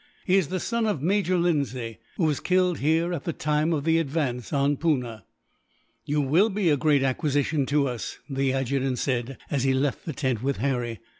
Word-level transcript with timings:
He 0.25 0.35
is 0.35 0.47
the 0.47 0.59
son 0.59 0.87
of 0.87 0.99
Major 1.03 1.37
Lindsay, 1.37 1.99
who 2.17 2.23
was 2.23 2.39
killed 2.39 2.79
here 2.79 3.13
at 3.13 3.23
the 3.23 3.33
time 3.33 3.71
of 3.71 3.83
the 3.83 3.99
advance 3.99 4.51
on 4.51 4.75
Poona." 4.77 5.25
"You 6.05 6.21
will 6.21 6.49
be 6.49 6.71
a 6.71 6.75
great 6.75 7.03
acquisition 7.03 7.67
to 7.67 7.87
us," 7.87 8.17
the 8.27 8.51
adjutant 8.51 8.97
said, 8.97 9.37
as 9.51 9.63
he 9.63 9.75
left 9.75 10.05
the 10.07 10.13
tent 10.13 10.41
with 10.41 10.57
Harry. 10.57 11.01